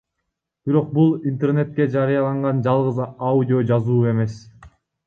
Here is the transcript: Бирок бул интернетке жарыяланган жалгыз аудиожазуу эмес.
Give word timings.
Бирок 0.69 0.87
бул 0.95 1.11
интернетке 1.33 1.87
жарыяланган 1.97 2.65
жалгыз 2.71 3.05
аудиожазуу 3.31 4.05
эмес. 4.17 4.43